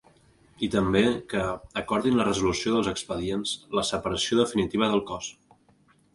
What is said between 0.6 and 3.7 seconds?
I també, que ‘acordin la resolució dels expedients